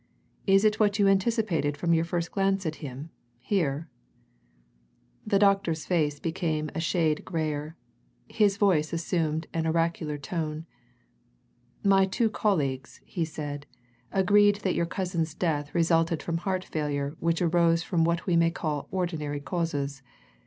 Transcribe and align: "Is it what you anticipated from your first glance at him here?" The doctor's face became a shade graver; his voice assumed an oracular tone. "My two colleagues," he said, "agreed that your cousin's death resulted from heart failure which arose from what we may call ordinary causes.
"Is 0.47 0.65
it 0.65 0.79
what 0.79 0.97
you 0.97 1.07
anticipated 1.07 1.77
from 1.77 1.93
your 1.93 2.05
first 2.05 2.31
glance 2.31 2.65
at 2.65 2.77
him 2.77 3.11
here?" 3.37 3.87
The 5.27 5.37
doctor's 5.37 5.85
face 5.85 6.19
became 6.19 6.71
a 6.73 6.79
shade 6.79 7.23
graver; 7.23 7.75
his 8.27 8.57
voice 8.57 8.93
assumed 8.93 9.45
an 9.53 9.67
oracular 9.67 10.17
tone. 10.17 10.65
"My 11.83 12.07
two 12.07 12.31
colleagues," 12.31 12.99
he 13.05 13.23
said, 13.25 13.67
"agreed 14.11 14.61
that 14.63 14.73
your 14.73 14.87
cousin's 14.87 15.35
death 15.35 15.75
resulted 15.75 16.23
from 16.23 16.37
heart 16.37 16.65
failure 16.65 17.15
which 17.19 17.39
arose 17.39 17.83
from 17.83 18.03
what 18.03 18.25
we 18.25 18.35
may 18.35 18.49
call 18.49 18.87
ordinary 18.89 19.39
causes. 19.39 20.01